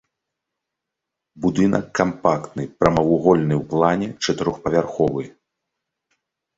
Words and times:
Будынак 1.43 1.85
кампактны, 2.01 2.63
прамавугольны 2.81 3.55
ў 3.61 3.71
плане, 3.73 4.07
чатырохпавярховы. 4.23 5.23